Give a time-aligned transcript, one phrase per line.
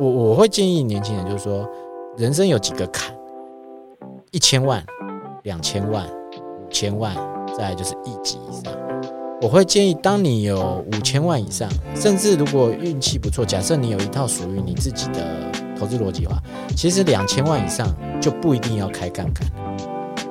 [0.00, 1.68] 我我会建议年轻人，就是说，
[2.16, 3.14] 人生有几个坎，
[4.32, 4.84] 一千万、
[5.44, 7.14] 两千万、五千万，
[7.56, 8.72] 再就是亿级以上。
[9.40, 16.42] 我会建议，当你有五千万以上，甚至如果运气不错，假设你有一套属于你自己的投资逻辑的话，
[16.76, 17.86] 其实两千万以上
[18.20, 19.46] 就不一定要开杠杆。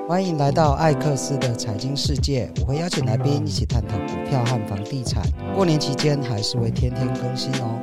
[0.09, 5.23] 欢迎来到艾克斯的财经世界，我会邀请来宾一起探讨股票和房地产。
[5.55, 7.79] 过年期间还是会天天更新哦。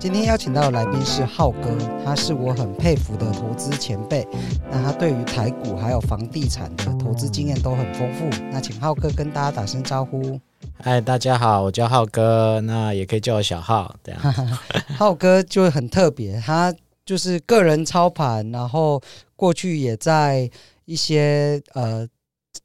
[0.00, 4.24] 今天邀请到的来宾是浩哥，他是我很佩服的投资前辈。
[4.70, 8.24] 那他对于台股还有房地产的投资经验都很丰富。
[8.52, 10.38] 那请浩哥跟大家打声招呼。
[10.80, 13.92] 嗨，大家好，我叫浩哥，那也可以叫我小浩。
[14.04, 14.20] 这样，
[14.96, 16.72] 浩哥就很特别，他
[17.04, 19.02] 就是个人操盘，然后
[19.34, 20.48] 过去也在。
[20.88, 22.08] 一些呃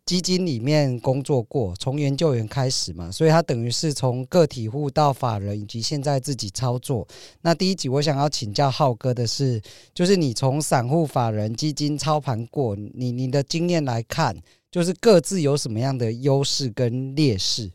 [0.06, 7.08] 基金里面工作过，从研究员开始嘛，所以他等于是从个体户到法人，以及现在自己操作。
[7.42, 9.62] 那第一集我想要请教浩哥的是，
[9.94, 14.36] 就是你从散户、法人、基金操盘过，你你的经验来看，
[14.70, 17.72] 就是各自有什么样的优势跟劣势？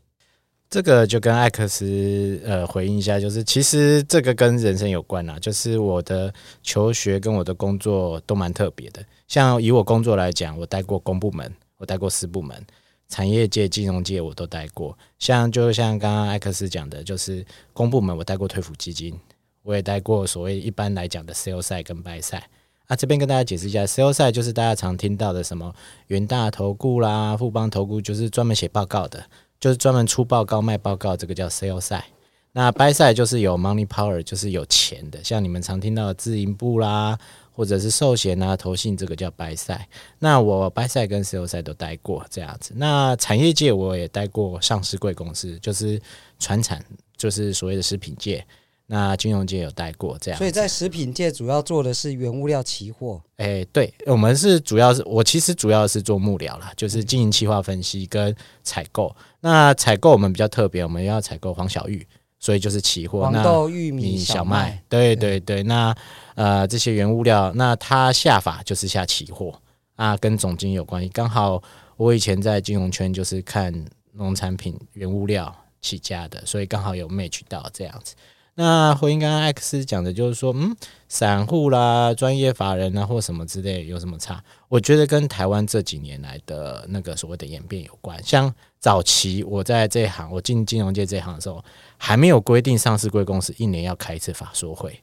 [0.69, 6.31] 这个就跟艾克斯呃回应一下，就是其实这个跟人生有关啦，就是我的
[6.61, 9.03] 求学跟我的工作都蛮特别的。
[9.27, 12.63] 像以我工作来讲，我待过公部门，我待过四部门，
[13.07, 14.95] 产业界、金融界我都待过。
[15.17, 19.17] 像就像刚刚艾克斯讲的，就是公部门我待过退抚基金，
[19.63, 22.43] 我也待过所谓一般来讲的 sell side 跟 buy side。
[22.87, 25.73] 啊，这边跟大家解释一下，sell side 就是大家常听到的什么
[26.07, 29.23] 元大投顾啦、富邦投顾，就是专门写报告的，
[29.59, 32.03] 就是专门出报告卖报告，这个叫 sell side。
[32.51, 37.17] 那 buy side 就是有 money power，就是有钱的，像你们常听到的自营部啦。
[37.59, 39.81] 或者是寿险啊、投信，这个叫 buy side。
[40.17, 42.71] 那我 buy side 跟 sell side 都待过这样子。
[42.77, 46.01] 那产业界我也待过上市贵公司，就是
[46.39, 46.81] 传产，
[47.17, 48.41] 就是所谓的食品界。
[48.85, 50.37] 那金融界有待过这样。
[50.37, 53.21] 所以在食品界主要做的是原物料期货。
[53.35, 58.33] 哎、欸，对，我们是主要是我其实主要是做幕僚啦，就是经营企划分析跟
[58.63, 59.13] 采购。
[59.41, 62.07] 那采购我们比较特别，我们要采购黄小玉。
[62.39, 65.61] 所以就是期货，黄豆、玉米、小麦，对对对。
[65.63, 65.93] 那
[66.35, 69.53] 呃，这些原物料，那它下法就是下期货
[69.95, 71.09] 啊，跟总金有关系。
[71.09, 71.61] 刚好
[71.97, 73.73] 我以前在金融圈就是看
[74.13, 78.15] 农产品原物料起家的，所以刚好有 match 到这样子。
[78.59, 80.75] 那回应刚刚艾克斯讲的，就是说，嗯，
[81.07, 84.43] 散户啦、专业法人啊，或什么之类，有什么差？
[84.67, 88.21] 我觉得跟台湾这几年来的那个所谓的演变有关。
[88.21, 91.63] 像早期我在这一行，我进金融界这一行的时候，
[91.95, 95.01] 还没有规定上市贵公司一年要开一次法说会，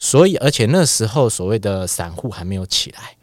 [0.00, 3.14] 所以而且那时候所谓的散户还没有起来。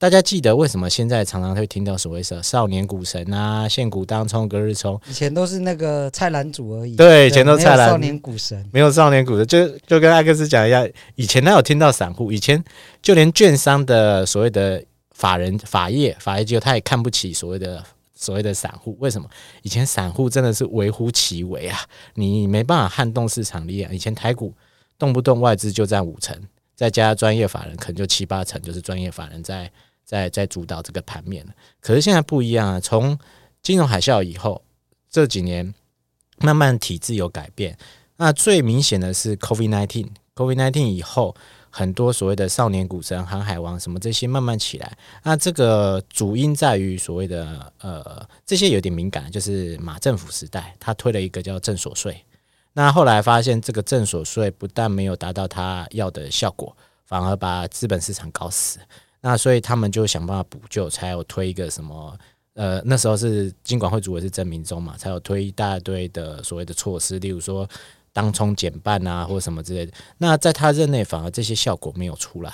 [0.00, 4.98] 大家记得为什么现在常常会听到所谓的少年股神啊、现股当冲、隔日冲？
[5.06, 6.96] 以前都是那个菜篮族而已。
[6.96, 7.90] 对，以前都菜篮。
[7.90, 12.64] 少年股神没有少年股神，就就跟艾克斯讲一下，以前他有听到散户，以前
[13.02, 17.84] 就连券商的所谓的法人法业法业机构，他也看不起所谓的
[18.14, 18.96] 所谓的散户。
[19.00, 19.28] 为什么？
[19.60, 21.78] 以前散户真的是微乎其微啊，
[22.14, 23.94] 你没办法撼动市场力量。
[23.94, 24.54] 以前台股
[24.98, 26.34] 动不动外资就占五成，
[26.74, 29.70] 再加专业法人可能就七八成，就是专业法人在。
[30.10, 32.80] 在在主导这个盘面了，可是现在不一样啊！
[32.80, 33.16] 从
[33.62, 34.60] 金融海啸以后，
[35.08, 35.72] 这几年
[36.38, 37.78] 慢慢体制有改变。
[38.16, 41.36] 那最明显的是 COVID-19，COVID-19 以后，
[41.70, 44.98] 很多所谓的少年股神、航海王什么这些慢慢起来。
[45.22, 52.20] 那这个主因在于所谓的呃，这些有点敏感，就是马政府时代，他推了一个叫正所税。
[52.72, 58.80] 那后来发现这个正所税不但没有达到他要的效果，反而把资本市场搞死。
[59.20, 62.16] 那所以他们就想办法补救，才有推一个什么
[62.54, 67.68] 呃，那时候是金管会主委是郑明忠嘛，才有推一大堆的所谓的措施，例如说
[68.12, 69.92] 当冲减半啊，或者什么之类的。
[70.18, 72.52] 那在他任内，反而这些效果没有出来，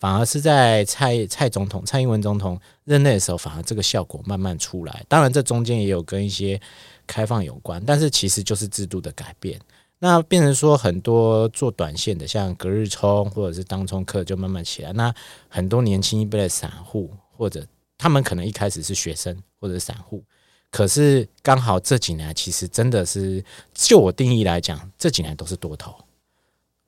[0.00, 5.04] 反而是在蔡蔡总统、蔡英文总统任内的时候，反而这个效果慢慢出来。
[5.08, 6.60] 当然，这中间也有跟一些
[7.06, 9.60] 开放有关，但是其实就是制度的改变。
[10.04, 14.92] 那变成说很多做短线的，像隔日冲或者是当冲客就慢慢起来。
[14.92, 15.10] 那
[15.48, 20.22] 很多年轻一辈的散户，或者他们可能一开始是学生或者散户，
[20.70, 23.42] 可是刚好这几年其实真的是，
[23.72, 25.94] 就我定义来讲，这几年都是多头。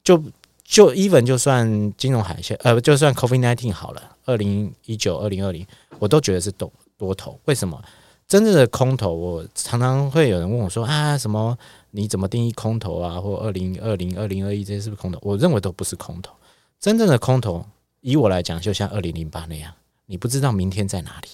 [0.04, 0.22] 就
[0.62, 5.66] 就 even 就算金融海啸，呃，就算 Covid nineteen 好了，二零一九、二零二零，
[5.98, 7.40] 我都觉得是多多头。
[7.46, 7.82] 为什么？
[8.28, 11.56] 真正的空头，我常常会有人问我说啊，什么？
[11.96, 13.18] 你怎么定义空头啊？
[13.18, 15.18] 或二零二零、二零二一这些是不是空头？
[15.22, 16.30] 我认为都不是空头。
[16.78, 17.64] 真正的空头，
[18.02, 19.72] 以我来讲，就像二零零八那样，
[20.04, 21.28] 你不知道明天在哪里，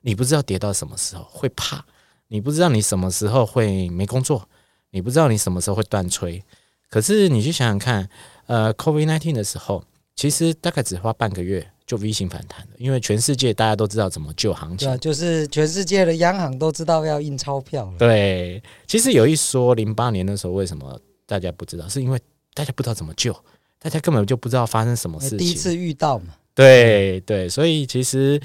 [0.00, 1.84] 你不知道跌到什么时候会怕，
[2.28, 4.48] 你不知道你什么时候会没工作，
[4.92, 6.42] 你不知道你什么时候会断炊。
[6.88, 8.08] 可是你去想想看，
[8.46, 9.84] 呃，COVID-19 的时候，
[10.16, 17.98] 其实大概只花半个月就 V 型反弹了，因为全世界大家都知道怎么救行情，对，就是全世界的央行都知道要印钞票了。
[17.98, 22.20] 对，其实有一说，零八年的时候为什么大家不知道，是因为
[22.54, 23.34] 大家不知道怎么救，
[23.80, 26.34] 大家根本就不知道发生什么事情，第一次遇到嘛。
[26.54, 28.40] 对对，所以其实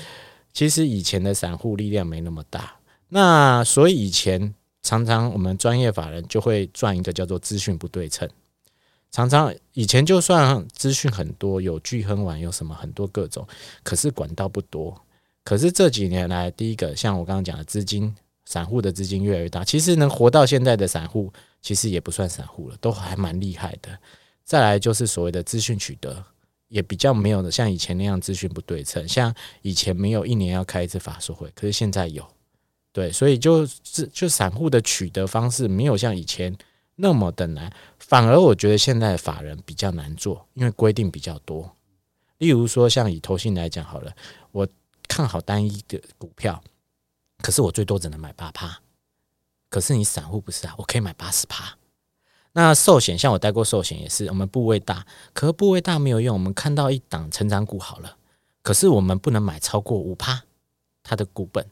[0.54, 2.76] 其实以前的散户力量没那么大，
[3.10, 4.56] 那所以以前。
[4.86, 8.28] 常常我们专业法人就会赚一个叫做资讯不对称。
[9.14, 13.48] 常常以前就算资讯很多，有巨亨玩，有什么很多各种，
[13.84, 15.00] 可是管道不多。
[15.44, 18.14] 可是这几年来，第一个像我刚刚讲的资金，
[18.46, 21.32] 散户的资金越来越大，其实能活到现在的散户，
[21.62, 23.96] 其实也不算散户了，都还蛮厉害的。
[24.44, 26.26] 再来就是所谓的资讯取得，
[26.70, 29.32] 也比较没有的像以前那样资讯不对称，像
[29.62, 32.26] 以前没有一年要开一次法说会，可是现在有。
[32.92, 36.56] 对，所以就是就散户的取得方式没有像以前
[36.96, 41.76] 那么的难，反而我觉得现在法人比较难做，因为规定比较多。
[42.38, 44.14] 例如说，像以投信来讲好了，
[44.52, 44.68] 我
[45.08, 46.64] 看好单一的股票，
[47.40, 48.82] 可是我最多只能买八趴。
[49.70, 51.78] 可是你散户不是啊，我可以买八十趴。
[52.52, 56.36] 那寿险像我待过寿险也是，我们部位大，可部位大没有用。
[56.36, 58.18] 我们看到一档成长股好了，
[58.62, 60.44] 可是我们不能买超过五趴，
[61.02, 61.68] 它的股本。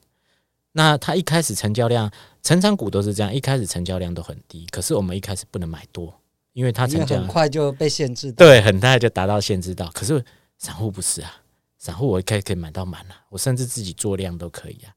[0.71, 2.09] 那它一开始成交量，
[2.43, 4.65] 成长股都是这样，一开始成交量都很低。
[4.71, 6.13] 可是我们一开始不能买多，
[6.53, 8.31] 因为它成交很快就被限制。
[8.31, 9.89] 对，很快就达到限制到。
[9.89, 10.23] 可是
[10.57, 11.41] 散户不是啊，
[11.77, 14.93] 散户我一开始可以买到满了，我甚至自己做量都可以啊。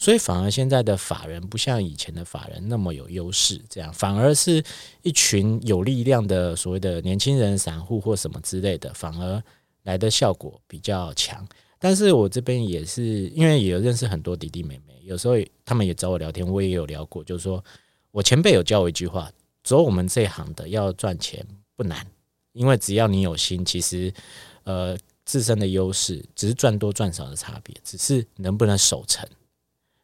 [0.00, 4.62] 所以反而现在的法人不像以前的法人那么有优势，这样反而是
[5.02, 9.42] 一群有力量的所谓的年轻人、散户或什么之类的，反而
[9.82, 11.44] 来的效果比较强。
[11.78, 15.34] 但是我这边也是因为也有认识很多弟弟妹妹，有时候
[15.64, 17.64] 他们也找我聊天，我也有聊过，就是说
[18.10, 19.30] 我前辈有教我一句话：
[19.62, 21.46] 走我们这一行的要赚钱
[21.76, 22.06] 不难，
[22.52, 24.12] 因为只要你有心，其实
[24.64, 29.28] 呃自身的优势只是赚多赚少的差别，只是能不能守成。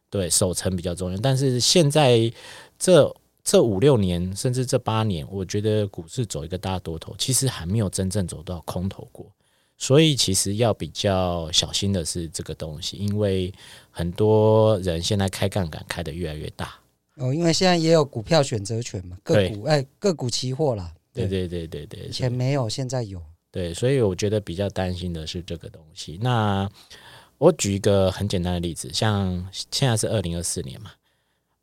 [0.09, 1.17] 对，守成比较重要。
[1.17, 2.31] 但是现在
[2.79, 3.13] 这
[3.43, 9.29] 这五六年甚至这八年，我觉得股市走一个大多头，其实还没有真正走到空头过。
[9.77, 13.53] 所以其实要比较小心的是这个东西，因为
[13.91, 16.73] 很多人现在开杠杆开的越来越大
[17.17, 23.21] 哦，因为现在也有股票选择权嘛，个股哎个股期货啦，对对对对对，以前没有，现在有。
[23.51, 26.19] 对，所以我觉得比较担心的是这个东西。
[26.21, 26.69] 那
[27.37, 30.91] 我举一个很简单的例子，像现在是二零二四年嘛，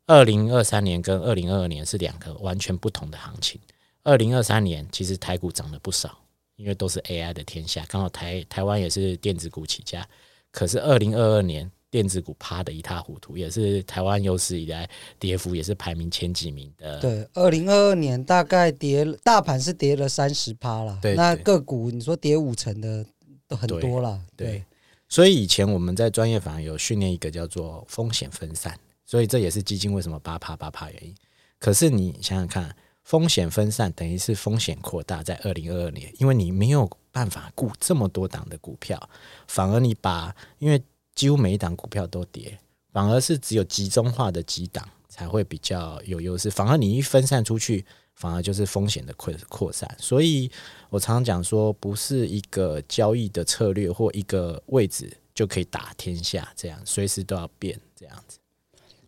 [0.07, 3.61] 二零二三年跟二零二二年是两个完全不同的行情。
[4.01, 6.17] 二零二三年其实台股涨了不少。
[6.55, 10.07] 因为都是 AI 的天下，刚好台台湾也是电子股起家，
[10.51, 16.99] 可是二零二二年电子股趴的一塌糊涂，也是台湾有史以来跌幅也是排名前几名的。
[16.99, 20.99] 对，二零二二年大概跌，大盘是跌了三十趴了。
[21.01, 23.05] 对，那个股你说跌五成的
[23.47, 24.21] 都很多了。
[24.37, 24.65] 对，对，
[25.09, 31.15] 所以以前我们在专业反而有训练一个叫做风险分散，所以这也是基金为什么八趴八趴原因。
[31.57, 32.75] 可是你想想看。
[33.03, 39.09] 风险分散等于是风险扩大，在二零二二年，因为你没有办法顾这么多档的股票，
[39.47, 40.81] 反而你把，因为
[41.13, 42.57] 几乎每一档股票都跌，
[42.91, 46.49] 反而是只有集中化的几档才会比较有优势。
[46.49, 47.85] 反而你一分散出去，
[48.15, 49.93] 反而就是风险的扩扩散。
[49.99, 50.49] 所以
[50.89, 58.39] 我常常讲说，不是一个交易的策略或一个位置就可以打天下，这样随时都要变这样子。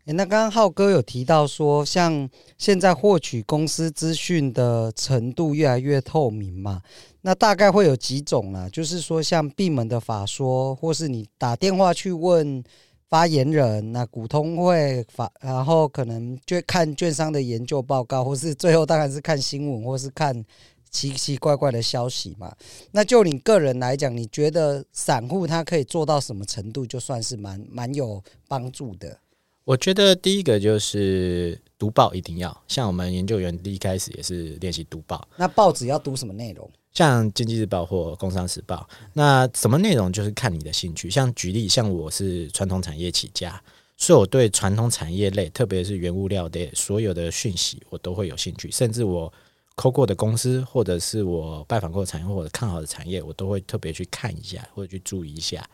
[0.05, 6.79] 欸、那刚刚浩哥有提到说，像现在获取公司资讯的程度越来越透明嘛？
[7.21, 12.63] 那大概会有几种啦，就是说像闭门的法说，或是你打电话去问
[13.09, 20.45] 发言人，那股东会法，然后可能就看券商的研究报告，或是最后当然是看新闻，或是看
[20.91, 22.55] 奇奇怪怪的消息嘛。
[22.91, 29.17] 那就你个人来讲，你觉得散户他可以做到什么程度，就算是蛮蛮有帮助的？
[29.65, 35.27] 我觉得第一个就是读报一定要，像我们研究员第一开始也是练习读报。
[35.35, 36.69] 那报纸要读什么内容？
[36.93, 38.87] 像《经济日报》或《工商时报》。
[39.13, 41.09] 那什么内容就是看你的兴趣。
[41.09, 43.59] 像举例，像我是传统产业起家，
[43.97, 48.69] 所以我对传统产业类，特别是原物料的所有的讯息，我都会有兴趣。
[48.69, 49.33] 甚至我
[49.75, 55.67] 扣过的公司，或者是我拜访过的产业或者看好的产业，我都会特别去看一下或者去注意一下。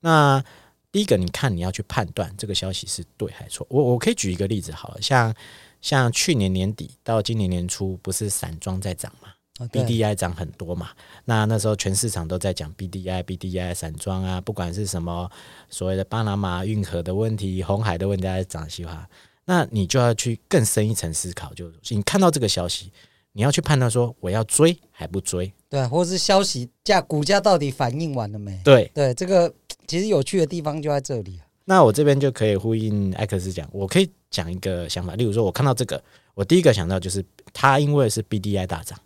[0.00, 0.44] 那
[0.90, 3.66] 第一个，你看你要去判断这个消息是对还是错。
[3.68, 5.34] 我我可以举一个例子，好了，像
[5.80, 9.28] 像去年年底到今年年初，不是散装在涨嘛
[9.66, 10.90] ，BDI 涨很多嘛。
[11.24, 15.30] 那那时候全市场都在讲 BDI、BDI 散装啊，不管是什么
[15.68, 19.08] 所谓的巴拿马运河的问题、红海的问题，在涨西化。
[19.44, 22.92] 那你就要去更深一层思考，就是你看到这个消息，
[23.32, 28.60] 你要去判断说我要追还不追，对，或者是消息价股价到底反应完了没？
[28.62, 29.50] 对对，这个
[29.88, 31.40] 其实有趣的地方就在这里。
[31.64, 36.02] 那我这边就可以呼应艾克斯讲，我可以讲一个想法，例如说，我看到这个，
[36.34, 38.98] 我第一个想到就是它因为是 BDI 大涨。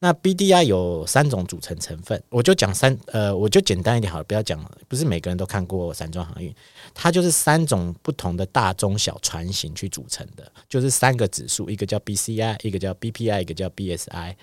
[0.00, 6.54] 那 BDI 有三种组成成分，我就讲三呃，我就简单一点好了，不要讲，不是每个人都看过散装航运，
[6.94, 14.34] 它就是三种不同的大中小船型去组成的，就是三个指数，一个叫 BCI，一个叫 BPI，一个叫 BSI。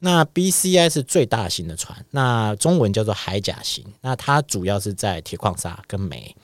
[0.00, 6.34] 那 BCI 是最大型的船，那中文叫做海甲型，那它主要是在铁矿砂跟煤。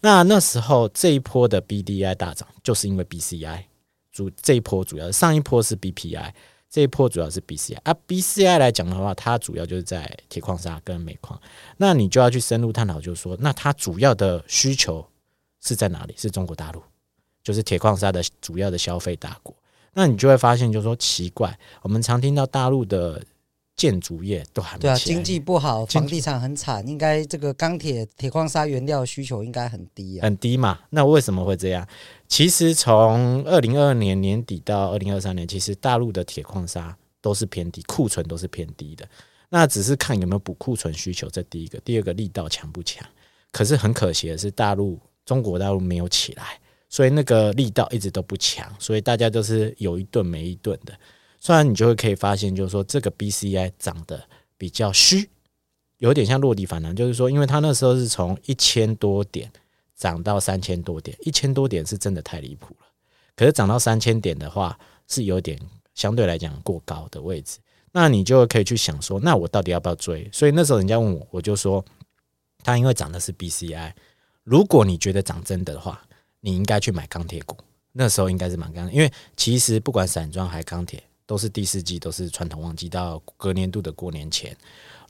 [0.00, 3.64] 那那时候这一波的 BDI 大涨，就是因为 BCI
[4.10, 6.32] 主这一波主要上一波是 BPI。
[6.70, 11.38] 这一波主要是 BCI 啊，BCI 来讲的话，它主要就是在铁矿砂跟煤矿。
[11.76, 15.06] 那你就要去深入探讨，就是说，那它主要的需求
[15.60, 16.14] 是在哪里？
[16.16, 16.82] 是中国大陆，
[17.44, 19.54] 就是铁矿砂的主要的消费大国。
[19.94, 23.22] 那你就会发现，就是说奇怪，我们常听到大陆的。
[23.74, 30.80] 建筑业都还对啊，经济不好，房地产很惨，应该这个钢铁、铁矿砂原料需求应该很低啊，很低嘛。
[30.90, 31.88] 那为什么会这样？
[32.28, 39.08] 其实从二零二二年年底到二零二三年，其实大陆的铁矿砂都是偏低，库存都是偏低的。
[39.48, 41.80] 那只是看有没有补库存需求，这第一个。
[41.80, 43.04] 第二个力道强不强？
[43.50, 46.60] 可是很可惜的是，大陆中国大陆没有起来，
[46.92, 50.92] 所以那个力道一直都不强，所以大家都是有一顿没一顿的。
[51.40, 54.22] 虽然你就会可以发现，就是说这个 BCI 涨得
[54.58, 55.30] 比较虚，
[55.96, 59.50] 有点像落地反弹，就是说，因为它那时候是从一千多点
[59.96, 62.86] 涨到三千多点，一千多点是真的太离谱了。
[63.34, 65.58] 可是涨到三千点的话，是有点
[65.94, 67.58] 相对来讲过高的位置。
[67.92, 70.28] 那你就可以去想说，那我到底要不要追？
[70.30, 71.82] 所以那时候人家问我，我就说，
[72.62, 73.94] 它因为涨的是 BCI，
[74.44, 76.06] 如果你觉得涨真的话，
[76.42, 77.56] 你应该去买钢铁股。
[77.92, 81.02] 那时候应该是蛮刚，因为其实不管散装还钢铁。
[81.24, 84.54] 都是第四季，都是传统旺季，到隔年度的过年前，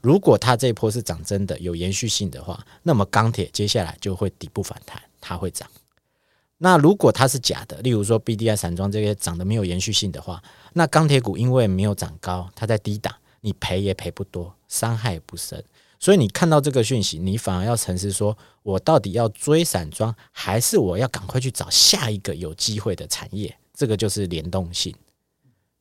[0.02, 5.68] 如果它这一波是涨真的，有延续性的话，那么钢铁接下来就会底部反弹，它会涨。
[6.58, 10.40] 那如果它是假的，例如说 BDI 散装这些涨得没有延续性的话，
[10.74, 15.64] 那钢铁股因为没有涨高，它在低档，你赔也赔不多，伤害也不深。
[16.02, 23.56] 所以你看到这个讯息，你反而要沉思说，我到底要追散装，还是我要赶快去找下一个有机会的产业？
[23.72, 24.92] 这个就是联动性。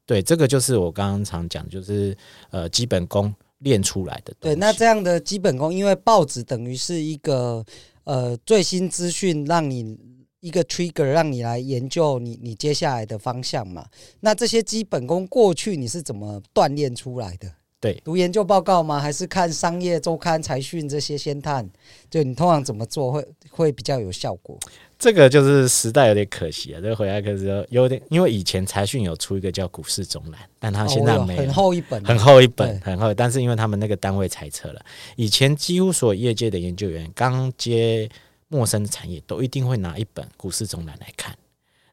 [0.06, 2.16] 对，这个就是我刚刚常讲，就是
[2.52, 4.32] 呃基本功练出来的。
[4.40, 7.66] 对，那这样的基本功，因为报纸等于是一个
[8.04, 9.98] 呃最新资讯，让你
[10.40, 13.88] 一个 trigger，让你来研究你你接下来的方向嘛。
[14.20, 17.52] 那这些基本功过去你是怎么锻炼出来的？
[17.82, 19.00] 对，读研究报告吗？
[19.00, 21.68] 还是看商业周刊、财讯这些先探？
[22.12, 24.56] 就你通常怎么做会会比较有效果？
[25.00, 33.12] 这个就是时代有点可惜啊，这个回来可是有点，因为以前财讯有出一个叫股市总览，但他现在没有，很厚一本，很厚一本，很厚。
[33.16, 34.86] 但是因为他们那个单位裁撤了，
[35.16, 38.08] 以前几乎所有业界的研究员刚接
[38.48, 41.36] 陌生的产业，都一定会拿一本股市总览来看。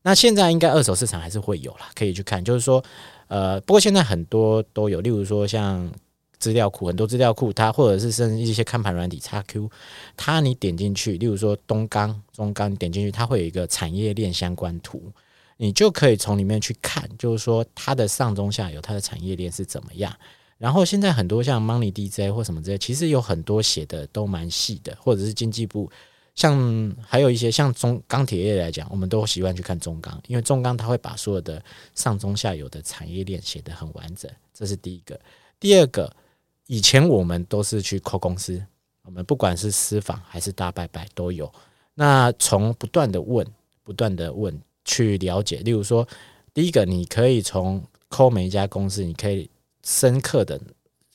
[0.03, 2.45] 那现在应该二手市场还是会有啦，可以去看。
[2.45, 2.83] 就是说，
[3.29, 5.91] 呃，不过现在很多都有，例如说像。
[6.41, 9.69] 资料库很多资料库，它或者是甚至一些看盘软体 XQ，
[10.17, 15.03] 它你点进去，例如说东钢、中钢，你点进去，它会有一个产业链相关图，
[15.57, 20.17] 你就可以从里面去看，就是说它的上中下游它的产业链是怎么样。
[20.59, 25.91] 然后现在很多像 Money DJ 或什么这些，其实有很多写的都蛮细的，或者是经济部，
[26.39, 31.61] 像还有一些像中钢铁业来讲，我们都习惯去看中钢，因为中钢它会把所有的
[31.97, 35.19] 上中下游的产业链写得很完整，这是第一个。
[35.59, 36.15] 第二个。
[36.71, 38.63] 以前我们都是去扣公司，
[39.01, 41.51] 我们不管是私房还是大拜拜都有。
[41.95, 43.47] 那从不断的问，
[43.83, 44.55] 不断的问
[44.85, 45.61] 去了解。
[45.61, 46.07] 例如说，
[46.53, 49.49] 第一个你可以从扣每一家公司，你可以
[49.83, 50.61] 深刻的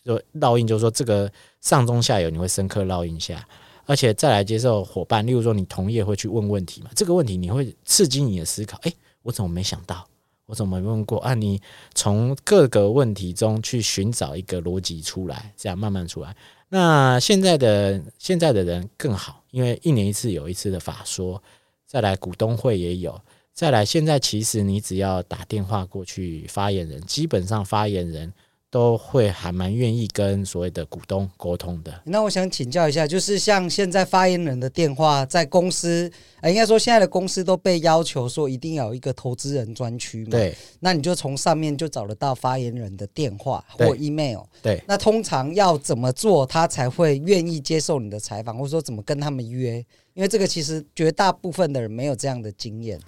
[0.04, 3.48] 就烙印，就是说这个上中下游你会深刻烙印下，
[3.86, 5.26] 而且再来接受伙伴。
[5.26, 6.90] 例如说，你同业会去问问题嘛？
[6.96, 8.78] 这个问题你会刺激你的思考。
[8.84, 10.08] 诶，我怎么没想到？
[10.46, 11.34] 我怎么没问过啊？
[11.34, 11.62] 你
[11.96, 16.36] 从各个问题中去寻找一个逻辑出来，这样慢慢出来。
[16.70, 21.42] 那现在的现在的人更好，因为一年一次有一次的法说，
[21.86, 23.20] 再来股东会也有，
[23.54, 28.34] 再来现在其实你只要打电话过去，发言人基本上发言人。
[28.74, 31.94] 都会还蛮愿意跟所谓的股东沟通的。
[32.06, 36.12] 那我想请教一下，就是像现在发言人的电话，在公司，
[36.42, 40.32] 呃，应该说现在的公司都被要求说一定要有一个投资人专区嘛。
[40.32, 40.56] 对。
[40.80, 44.40] 那你就从上面就找得到发言人的电话或 email。
[44.64, 44.82] 对。
[44.88, 49.86] 那通常要怎么做，他才会愿意接受你的采访，或者说怎么跟他们约？
[50.16, 53.00] 因为这个其实绝大部分的人没有这样的经验。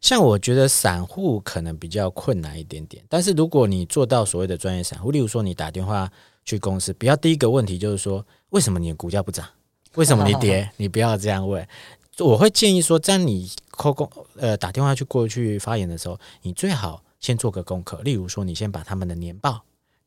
[0.00, 6.10] 像我觉得散户可能比较困难一点点，但是如果你做到所谓的专业散户，例如说你打电话
[6.44, 9.46] 去公司，不要第一个问题就是说为什么你的股价不涨，
[9.96, 11.66] 为什么你跌，你不要这样问。
[12.18, 19.62] 我会建议说，在你扣工呃打电话去过去发言的时候，你最好先做个功课，例如说你先把他们的年报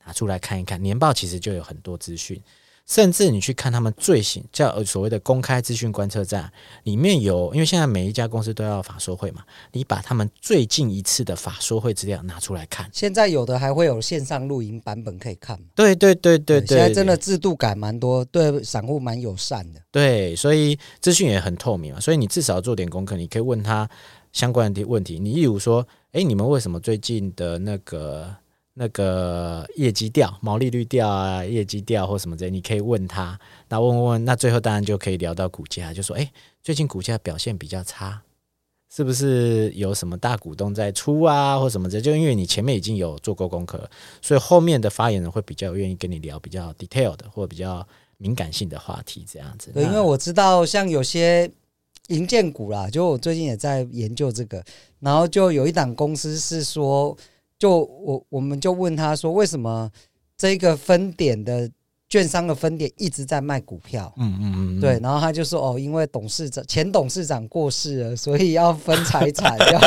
[0.06, 2.42] 拿出来看一看，年报其实就有很多资讯。
[2.86, 6.52] 甚至你去看他们最新叫所谓的公开资讯观测站，
[6.84, 12.90] 里面有，因为现在每一家公司都要法说会嘛，你把他们最近一次的法说会资料拿出来看。
[12.92, 15.58] 现在有的还会有线上录影版本可以看。
[15.74, 19.80] 对对对对对，现在真的制度改蛮多，对散户蛮友善的。
[19.90, 23.90] 对，所以资讯也很透明嘛，所以你至少做点功课，你可以问他
[24.34, 25.18] 相关的问题。
[25.18, 28.36] 你例如说，哎，你们为什么最近的那个？
[28.76, 33.40] 那个业绩掉、毛利率掉啊，业绩掉或什么之类，你可以问他。
[33.70, 36.32] 那问问问，那最后当然就可以聊到股价，就说：哎，
[36.64, 38.24] 最近股价表现比较差，
[38.92, 42.02] 是不是有什么大股东在出啊，或什么之类？
[42.02, 43.88] 就因为你前面已经有做过功课，
[44.24, 47.88] 所以后面的发言人会比较愿意跟你聊比较 detailed 或比较
[48.18, 49.70] 敏感性的话题，这样子。
[49.72, 51.48] 对，因为我知道像有些
[52.08, 54.64] 银建股啦，就我最近也在研究这个，
[55.00, 57.16] 然后就有一档公司是说。
[57.64, 59.90] 就我，我们就问他说，为什么
[60.36, 61.72] 这个分点的
[62.10, 64.14] 券商的分点一直在卖股票？
[64.18, 65.00] 嗯嗯嗯，对。
[65.02, 69.80] 然后他就说，哦，因为董事长前董事长过世了，所以要分财产，要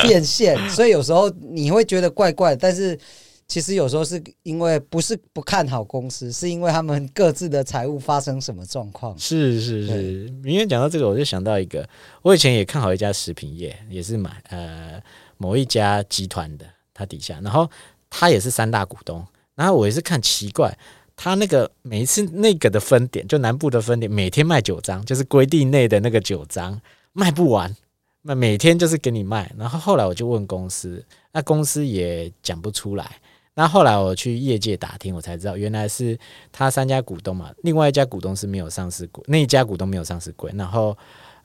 [0.00, 0.56] 变现。
[0.70, 2.98] 所以有时候你会觉得怪怪，但是
[3.46, 9.14] 其实有时候是因为不是不看好公司，是因为他们各自的财务发生什么状况。
[9.18, 11.86] 是是是，明天讲到这个，我就想到一个，
[12.22, 14.98] 我以前也看好一家食品业，也是买呃
[15.36, 16.64] 某一家集团的。
[16.98, 17.70] 他底下，然后
[18.10, 19.24] 他也是三大股东，
[19.54, 20.76] 然后我也是看奇怪，
[21.14, 26.80] 他那个每一次那个的分点，就南部的分点，每天卖九张，就是规定内的那个九张
[27.12, 27.72] 卖不完，
[28.22, 29.48] 那每天就是给你卖。
[29.56, 33.16] 然后后来我就问公司，那公司也讲不出来。
[33.54, 36.18] 那后来我去业界打听，我才知道原来是
[36.50, 40.96] 他三家股东嘛，另外一家股东是没有上市股，那一家股东没有上市股，然后。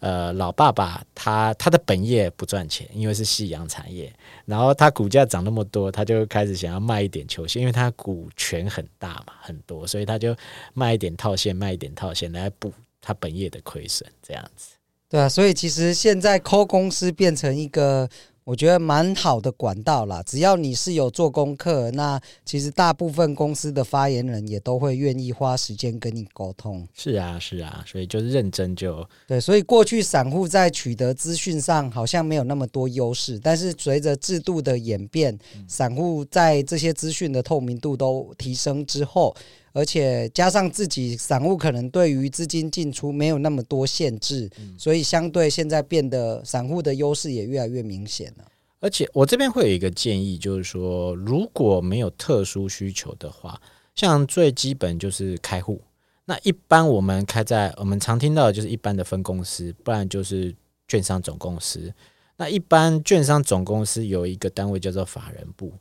[0.04, 4.14] 呃，老爸爸他他的本业不赚钱，因为是夕阳产业。
[4.46, 10.36] 然后他股价涨那么多，他就开始想要卖一点球鞋，因为他股权很大嘛，很多，所以他就
[10.74, 14.74] 卖一点套现，卖一点套现来补他本业的亏损，这样子。
[15.08, 18.10] 对啊，所以其实现在抠公司变成一个。
[18.46, 26.86] 我觉得蛮好的管道啦，只要你是有做功课，那其实大部分公司的发言人也都会愿意花时间跟你沟通。
[26.94, 29.40] 是啊，是啊，所以就是认真就对。
[29.40, 39.34] 所以过去散户在取得资讯上好像没有那么多优势，但是随着制度的演变，散户在这些资讯的透明度都提升之后。
[39.74, 48.46] 而且加上自己散户可能对于资金进出没有那么多限制，嗯、所以相对现在变得散户的优势也越来越明显了。
[48.80, 53.60] 而且我这边会有一个建议，就是说如果没有特殊需求的话，
[53.96, 55.82] 像最基本就是开户。
[56.26, 60.56] 那一般我们开在我们常听到的就是一般的分公司，不然就是
[60.88, 61.94] 券商总公司。
[62.38, 65.74] 那一般券商总公司有一个单位叫做法人部。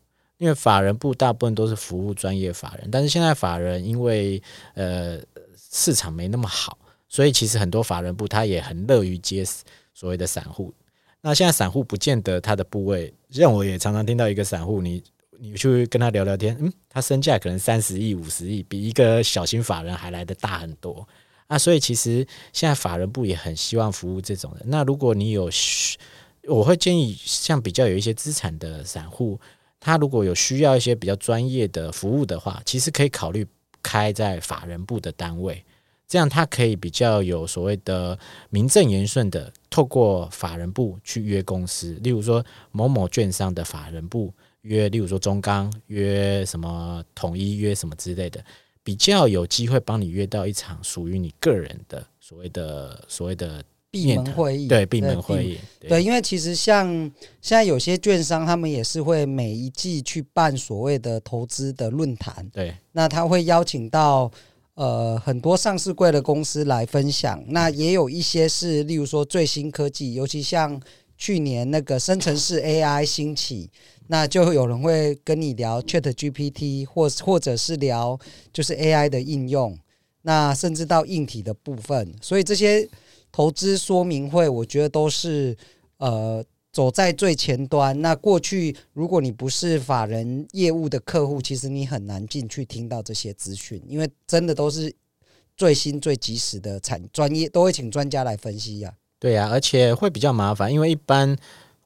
[0.43, 4.43] 因为法人部大部分都是服务专业法人，但是现在法人因为
[4.75, 5.21] 呃
[5.71, 6.77] 市场没那么好，
[7.09, 9.45] 所以其实很多法人部他也很乐于接
[9.95, 10.75] 所谓的散户。
[11.21, 15.01] 那现在散户不见得他的部位，像我也常常听到一个散户，你
[15.39, 21.07] 你去跟他聊聊天，嗯，他身价可能三十亿、五十亿，比一个小型法人还来得大很多
[21.47, 21.57] 啊。
[21.57, 24.65] 所以其实现在法人部也很希望服务这种人。
[24.67, 25.49] 那如果你有，
[26.49, 29.39] 我会建议像比较有一些资产的散户。
[29.85, 33.45] 他如果有需要一些比较专业的服务的话，其实可以考虑
[33.83, 35.61] 开在法人部的单位，
[36.07, 38.17] 这样他可以比较有所谓的
[38.49, 48.41] 名正言顺的透过法人部去约公司，例如说某某券商的法人部约，例如说中钢约什么统一约什么之类的，
[48.85, 53.61] 比较有机会帮你约到一场属于你个人的所谓的所谓的。
[53.93, 56.89] 闭门会议，对，闭门会议，对，对，因为其实像
[57.43, 64.33] 现在有些券商，他们也是会每一季去办所谓的投资的论坛，对，那他会邀请到
[64.77, 70.81] 呃很多上市贵的公司来分享，那也有一些是例如说最新科技，尤其像
[71.19, 73.71] 去年那个生成式 AI 兴起，
[74.07, 78.19] 那就会有人会跟你聊 ChatGPT，或或者是聊
[78.55, 79.79] 就是 AI 的应用，
[80.23, 82.89] 那甚至到硬体的部分，所以这些。
[83.33, 85.57] 投资说明会，我觉得都是
[85.97, 88.01] 呃走在最前端。
[88.01, 94.95] 那过去如果你不是法人业务的客户，其实你很难进去听到这些资讯，因为真的都是
[95.57, 101.37] 最新最及时的产专业，都会请专家来分析呀、对呀、啊，而且会比较麻烦，因为一般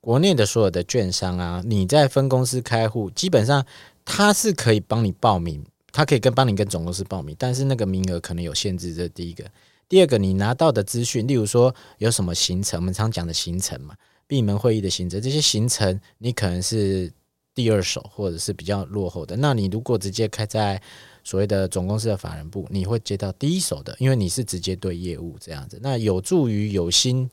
[0.00, 3.64] 国内的所有的券商啊，你在分公司开户，基本上
[4.04, 8.94] 他是可以帮你报名，他可以跟帮你跟总公司报名，但是那个名额可能有限制。
[8.94, 9.44] 这第一个，
[9.88, 13.94] 第二个，你拿到的资讯，例如说有什么行程，我们常讲的行程嘛，
[14.26, 17.12] 闭门会议的行程，这些行程你可能是
[17.54, 19.36] 第二手或者是比较落后的。
[19.36, 20.80] 那你如果直接开在
[21.22, 27.28] 所谓的总公司的法人部，你会接到第一手的，因为你是直接对业务这样子，那有助于有心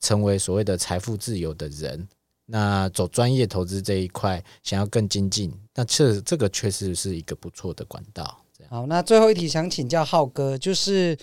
[0.00, 2.08] 成为所谓的财富自由的人。
[2.50, 8.42] 那走专业投资这一块，想要更精进，那这这个确实是一个不错的管道。
[8.70, 11.14] 好，那最后一题想请教浩哥，就是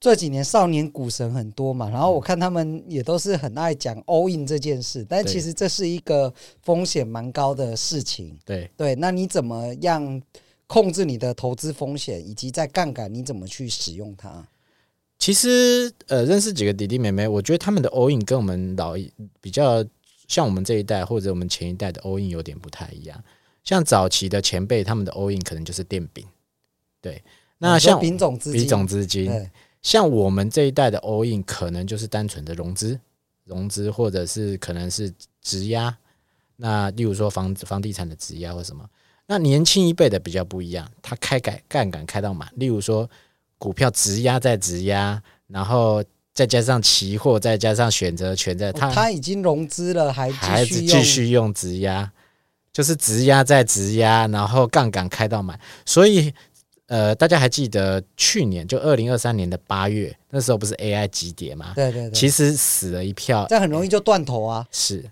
[0.00, 6.32] 这几年少年股神很多嘛，然后我看他们也都是很爱讲 all in 这件事，但其实这是一个
[6.62, 8.38] 风险蛮高的事情。
[8.44, 10.22] 对对，那你怎么样
[10.66, 14.46] 控制你的投资风险，以及在杠杆你怎么去使用它？
[15.18, 19.84] 其实呃，认识几个弟弟妹妹，我觉得他们的 all in 跟我们老一比较。
[20.28, 23.24] 像我们这一代或者我们前一代的 all in 有点不太一样，
[23.64, 26.22] 像早期的前辈他们的 all in 可能就是电饼，
[27.00, 27.22] 对。
[27.56, 29.50] 那像丙种资金，丙种资金，
[29.82, 32.98] 像我们这一代的 all in 可能就是单纯的融资，
[33.44, 35.12] 融资或者是可能是
[35.42, 35.96] 质押。
[36.56, 38.84] 那例如说房子、房地产的质押或什么。
[39.26, 43.08] 那年轻一辈的比较不一样，他开改杠杆开到满，例如说
[43.58, 46.02] 股票质押再质押，然后。
[46.34, 52.08] 再加上期货，再加上选择权，在他他已经融资了，还还继续用质押，
[52.72, 55.58] 就是质押再质押，然后杠杆开到满。
[55.84, 56.32] 所以，
[56.88, 61.72] 呃，大家还记得去年就二零二三年的八月，那时候不是 AI 急跌吗？
[61.74, 64.66] 对对对，其实死了一票，这很容易就断头啊。
[64.72, 65.04] 是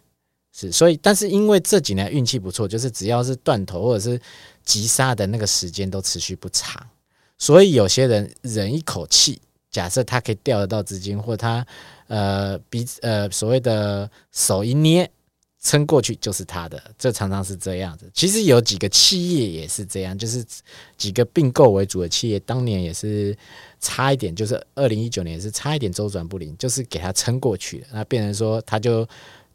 [0.52, 4.20] 是，所以但是因为这几年运气不错，就是只要是断头或者是
[4.64, 6.84] 急杀的那个时间都持续不长，
[7.38, 9.40] 所以有些人忍一口气。
[9.68, 11.66] 假设他可以调得到资金，或他
[12.06, 15.10] 呃鼻呃所谓的手一捏
[15.66, 18.08] 撑过去就是他的，这常常是这样子。
[18.14, 20.44] 其实有几个企业也是这样，就是
[20.96, 23.36] 几个并购为主的企业，当年也是
[23.80, 29.04] 差一点，就是二零一九年也是差一点周转不灵，就是给他撑过去了，那变成说他就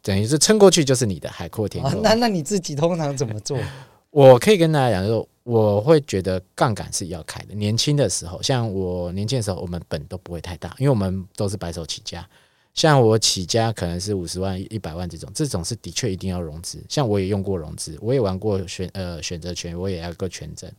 [0.02, 2.02] 等于是撑过去就是你的海阔天空。
[2.02, 3.58] 那那你自己通常怎么做？
[4.10, 5.26] 我可以跟大家讲说。
[5.44, 7.54] 我会觉得杠杆是要开的。
[7.56, 12.24] 年轻的时候，像我年轻的时候，我们本都不会太大，因为我们都是白手起家。
[12.74, 16.82] 像我起家可能是五十万、一百万这种，这种是的确一定要融资。
[16.88, 20.70] 像我也用过融资，我也玩过选呃选择权，我也要个权证。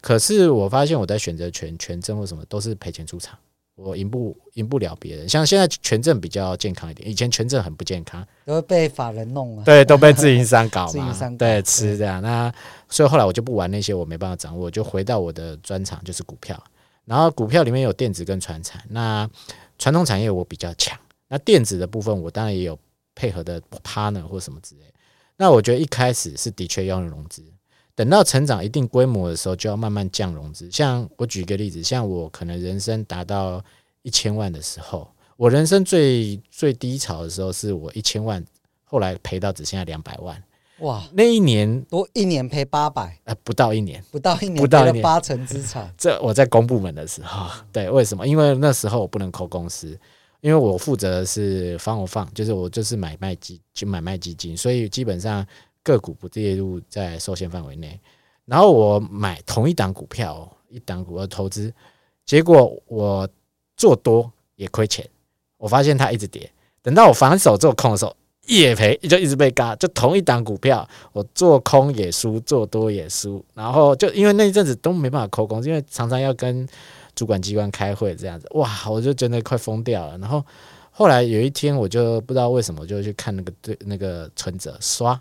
[0.00, 3.38] 可是我发现我在选择权、权证或什么都是赔钱出场。
[3.74, 12.20] 我赢不赢不了别人，像现在权证比较健康一点，以前权证很不健康，都被法人弄了，对，都被自营商搞嘛， 搞对，吃这样。
[12.20, 12.52] 那
[12.90, 16.62] 所以后来我就不玩那些，我没办法掌握，我就回到我的专长，就是股票。
[17.06, 19.28] 然后股票里面有电子跟传产，那
[19.78, 20.96] 传统产业我比较强，
[21.32, 22.78] 那电子的部分我当然也有
[23.14, 24.82] 配合的 partner 或什么之类。
[25.38, 27.42] 那我觉得一开始是的确要用融资。
[27.94, 30.70] 等到成长一定规模的时候，就要慢慢降融资。
[30.70, 33.64] 像我举一个例子，像我可能人生达到
[34.02, 38.44] 一千万的时候，我人生最最低潮的时候，是我一千万，
[38.84, 40.42] 后来赔到只剩下两百万。
[40.80, 45.94] 哇，那一年多一年赔八百，呃，不到一年，不到一年，不到一年，八成资产。
[45.96, 48.26] 这我在公部门的时候，对，为什么？
[48.26, 49.98] 因为那时候我不能扣公司，
[50.42, 55.46] 因为我负责的是放我放，就是我就是买卖基，就买卖基金，所以基本上。
[55.84, 57.98] 个股不列入在受限范围内，
[58.44, 61.74] 然后我买同一档股票，一档股票投资，
[62.24, 63.28] 结果我
[63.76, 65.04] 做多也亏钱，
[65.56, 66.48] 我发现它一直跌，
[66.82, 68.14] 等到我反手做空的时候
[68.46, 76.64] 也赔，就一直被嘎，就同一档股票，我做空也输，做多也输，然后就因为那一阵子都没办法扣工，因为常常要跟
[77.14, 80.18] 主管机关开会这样子，哇，我就真的快疯掉了。
[80.18, 80.44] 然后
[80.90, 85.20] 后来有一天，我就不知道为什么，就去看那个对那个存折刷。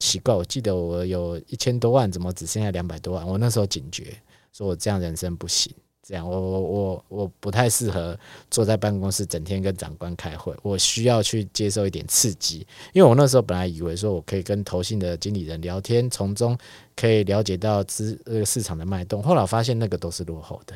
[0.00, 3.26] 奇怪，我记得我有一千多万，怎么只剩下两百多万？
[3.26, 4.16] 我那时候警觉，
[4.52, 8.18] 说我这样人生不行，这样我我我我不太适合
[8.50, 12.66] 坐在办公室整天跟长官开会，我需要去接受一点刺激。
[12.92, 16.58] 因为我那时候本来以为说我可以跟投信的经理人聊天，从中
[16.96, 19.22] 可以了解到资这个市场的脉动。
[19.22, 20.74] 后来发现那个都是落后的，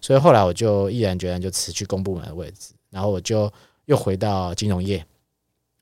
[0.00, 3.52] 所以后来我就毅然决然就辞去公部门的位置，然后我就
[3.86, 5.04] 又回到金融业，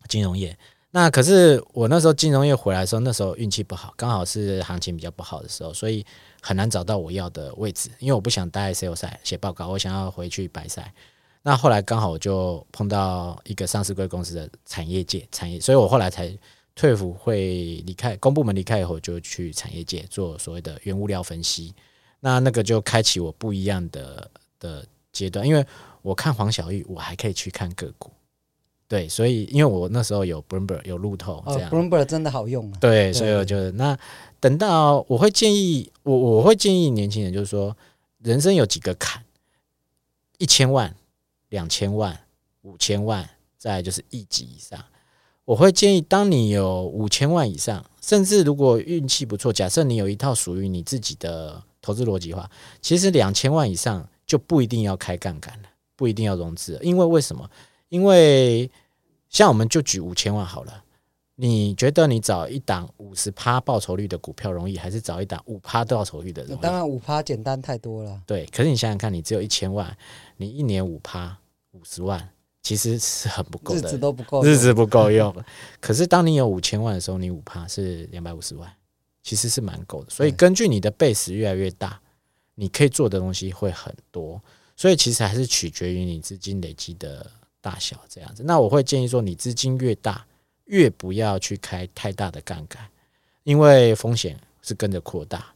[0.09, 0.57] 金融业。
[0.93, 6.05] 那可是我那时候金融业回来的时候，那时候运气不好，刚好是行情比较不好的时候，所以
[6.41, 7.91] 很难找到我要的位置。
[7.99, 10.91] 因为我不想待在 sales 写报告，我想要回去摆赛。
[11.43, 16.35] 那后来刚好我就碰到一个上市贵公司的产业界产业，所以我后来才
[16.75, 21.75] 退服会离开公部门离开以后，就去产业界做所谓的原物料分析。
[22.21, 25.65] 那那个就开启我不一样的的阶段，因为
[26.03, 28.11] 我看黄小玉，我还可以去看个股。
[28.89, 32.79] 对，所以因为我那时候有 Bloomberg 有路透这样、哦、Bloomberg 真的好用啊。
[32.81, 33.99] 对，所以我就那
[34.39, 37.77] 等到我会建议我我会建议年轻人，就是说
[38.23, 39.25] 人生有几个坎，
[40.39, 40.95] 一千万、
[41.49, 42.17] 两千万、
[42.63, 44.79] 五千万，再就是亿级以上。
[45.45, 57.49] 我会建议，当你有五千万以上，甚至如果运气不错，假设你有一套属于你自己的投资逻辑的话，其实两千万以上就不一定要开杠杆了，不一定要融资，因为为什么？
[57.91, 58.69] 因为
[59.29, 60.83] 像我们就举五千万好了，
[61.37, 66.61] 你觉得你找一档五十趴报酬率的股票容易，还是找一档五趴报酬率的容易？
[66.61, 68.21] 当然五趴简单太多了。
[68.27, 69.97] 对，可是你想想看，你只有一千万，
[70.39, 71.39] 你一年五趴
[71.71, 72.29] 五十万，
[72.63, 75.33] 其实是很不够的，日子都不够，日子不够用。
[75.81, 78.69] 可是当你有五千万的时候，你五趴是两百五十万，
[79.27, 80.11] 其实是蛮够的。
[80.11, 82.01] 所以根据你的 base 越来越大，
[82.55, 84.41] 你可以做的东西会很多。
[84.77, 87.27] 所以其实还是取决于你资金累积的。
[87.59, 90.25] 大小这样子，那我会建议说，你资金越大，
[90.67, 92.81] 越不要去开太大的杠杆，
[93.43, 95.53] 因为风险是跟着扩大，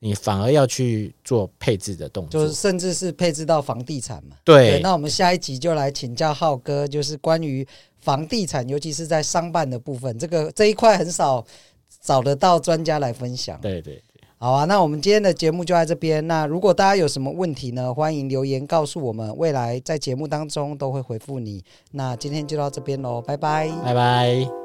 [0.00, 4.36] 你反而要去做配置的动作，就是甚至是配置到房地产嘛。
[4.42, 7.64] 对，对，那我们下一集就来请教浩哥，就是关于
[8.00, 11.46] 房地产，尤其是在商办的部分，这个这一块很少
[12.02, 13.58] 找得到专家来分享。
[13.60, 14.02] 对对对。
[14.38, 16.26] 好啊，那我们今天的节目就在这边。
[16.26, 21.64] 那如果大家有什么问题呢，欢迎留言告诉我们，未来在节目当中都会回复你。
[21.92, 24.61] 那今天就到这边喽，拜拜，拜拜。